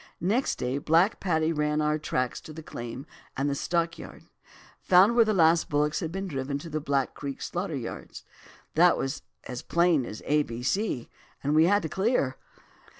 [0.19, 3.05] Next day Black Paddy ran our tracks to the claim
[3.37, 4.23] and the stockyard,
[4.81, 8.23] found where the last bullocks had been driven to the Back Creek slaughter yards.
[8.73, 11.07] That was as plain as A B C,
[11.43, 12.37] and we had to clear.